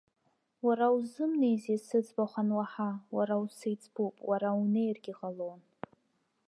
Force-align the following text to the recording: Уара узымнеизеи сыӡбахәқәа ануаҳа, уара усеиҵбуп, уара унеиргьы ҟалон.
Уара 0.65 0.87
узымнеизеи 0.97 1.79
сыӡбахәқәа 1.85 2.41
ануаҳа, 2.45 2.89
уара 3.15 3.35
усеиҵбуп, 3.43 4.15
уара 4.29 4.49
унеиргьы 4.59 5.13
ҟалон. 5.19 5.61